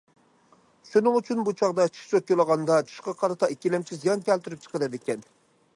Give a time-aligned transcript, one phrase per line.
[0.91, 5.27] شۇنىڭ ئۈچۈن بۇ چاغدا چىش چوتكىلىغاندا چىشقا قارىتا ئىككىلەمچى زىيان كەلتۈرۈپ چىقىرىدىكەن.